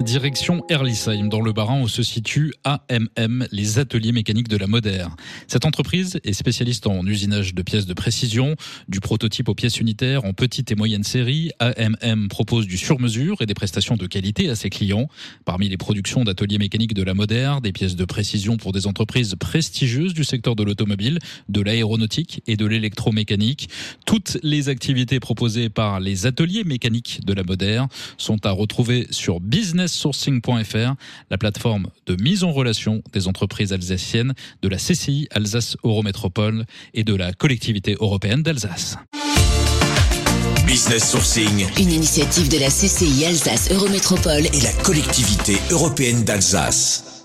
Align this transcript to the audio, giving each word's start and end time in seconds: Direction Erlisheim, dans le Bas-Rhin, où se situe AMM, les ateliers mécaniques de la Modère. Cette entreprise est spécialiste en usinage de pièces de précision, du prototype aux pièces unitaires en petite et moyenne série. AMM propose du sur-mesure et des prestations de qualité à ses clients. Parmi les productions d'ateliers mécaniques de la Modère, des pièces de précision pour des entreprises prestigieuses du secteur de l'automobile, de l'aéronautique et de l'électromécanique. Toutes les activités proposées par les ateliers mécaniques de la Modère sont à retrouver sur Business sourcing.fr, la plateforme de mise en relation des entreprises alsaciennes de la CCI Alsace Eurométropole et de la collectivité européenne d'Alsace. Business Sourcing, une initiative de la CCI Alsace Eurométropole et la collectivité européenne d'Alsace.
Direction 0.00 0.62
Erlisheim, 0.68 1.28
dans 1.28 1.40
le 1.40 1.52
Bas-Rhin, 1.52 1.82
où 1.82 1.88
se 1.88 2.02
situe 2.02 2.54
AMM, 2.64 3.46
les 3.50 3.78
ateliers 3.78 4.12
mécaniques 4.12 4.48
de 4.48 4.56
la 4.56 4.68
Modère. 4.68 5.16
Cette 5.48 5.64
entreprise 5.64 6.20
est 6.24 6.32
spécialiste 6.32 6.86
en 6.86 7.04
usinage 7.04 7.52
de 7.52 7.62
pièces 7.62 7.84
de 7.84 7.94
précision, 7.94 8.54
du 8.88 9.00
prototype 9.00 9.48
aux 9.48 9.54
pièces 9.54 9.80
unitaires 9.80 10.24
en 10.24 10.32
petite 10.32 10.70
et 10.70 10.76
moyenne 10.76 11.02
série. 11.02 11.50
AMM 11.58 12.28
propose 12.28 12.66
du 12.66 12.78
sur-mesure 12.78 13.42
et 13.42 13.46
des 13.46 13.54
prestations 13.54 13.96
de 13.96 14.06
qualité 14.06 14.48
à 14.48 14.54
ses 14.54 14.70
clients. 14.70 15.08
Parmi 15.44 15.68
les 15.68 15.76
productions 15.76 16.22
d'ateliers 16.22 16.58
mécaniques 16.58 16.94
de 16.94 17.02
la 17.02 17.14
Modère, 17.14 17.60
des 17.60 17.72
pièces 17.72 17.96
de 17.96 18.04
précision 18.04 18.56
pour 18.56 18.72
des 18.72 18.86
entreprises 18.86 19.34
prestigieuses 19.38 20.14
du 20.14 20.22
secteur 20.22 20.54
de 20.54 20.62
l'automobile, 20.62 21.18
de 21.48 21.60
l'aéronautique 21.60 22.42
et 22.46 22.56
de 22.56 22.66
l'électromécanique. 22.66 23.68
Toutes 24.06 24.38
les 24.44 24.68
activités 24.68 25.18
proposées 25.18 25.70
par 25.70 25.98
les 25.98 26.26
ateliers 26.26 26.64
mécaniques 26.64 27.20
de 27.26 27.32
la 27.32 27.42
Modère 27.42 27.88
sont 28.16 28.46
à 28.46 28.52
retrouver 28.52 29.06
sur 29.10 29.40
Business 29.40 29.87
sourcing.fr, 29.92 30.94
la 31.30 31.38
plateforme 31.38 31.88
de 32.06 32.16
mise 32.22 32.44
en 32.44 32.52
relation 32.52 33.02
des 33.12 33.28
entreprises 33.28 33.72
alsaciennes 33.72 34.34
de 34.62 34.68
la 34.68 34.76
CCI 34.76 35.28
Alsace 35.30 35.76
Eurométropole 35.84 36.64
et 36.94 37.04
de 37.04 37.14
la 37.14 37.32
collectivité 37.32 37.96
européenne 38.00 38.42
d'Alsace. 38.42 38.96
Business 40.66 41.10
Sourcing, 41.10 41.66
une 41.78 41.90
initiative 41.90 42.50
de 42.50 42.58
la 42.58 42.68
CCI 42.68 43.24
Alsace 43.24 43.70
Eurométropole 43.70 44.46
et 44.52 44.60
la 44.60 44.72
collectivité 44.84 45.56
européenne 45.70 46.24
d'Alsace. 46.24 47.17